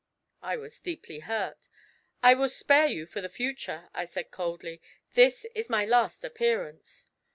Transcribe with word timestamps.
I 0.41 0.57
was 0.57 0.79
deeply 0.79 1.19
hurt. 1.19 1.69
'I 2.23 2.33
will 2.33 2.49
spare 2.49 2.87
you 2.87 3.05
for 3.05 3.21
the 3.21 3.29
future,' 3.29 3.91
I 3.93 4.05
said 4.05 4.31
coldly; 4.31 4.81
'this 5.13 5.45
is 5.53 5.69
my 5.69 5.85
last 5.85 6.25
appearance.' 6.25 7.05